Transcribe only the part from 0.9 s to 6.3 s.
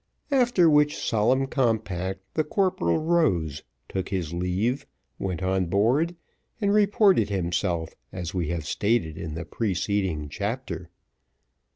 solemn compact the corporal rose, took his leave, went on board,